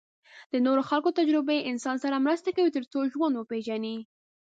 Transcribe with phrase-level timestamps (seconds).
[0.51, 3.97] د نورو خلکو تجربې انسان سره مرسته کوي تر څو ژوند وپېژني.